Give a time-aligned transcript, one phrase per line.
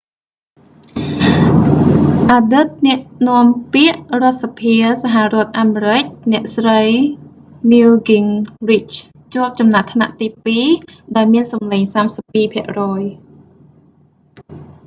[2.31, 6.81] អតីតអ្នកនាំពាក្យរដ្ឋសភាសហរដ្ឋអាមេរិក អ្នកស្រី
[7.71, 8.95] newt gingrich
[9.33, 10.67] ជាប់ចំណាត់ថ្នាក់ទីពីរ
[11.15, 13.01] ដោយមានសំឡេង 32 ភាគរយ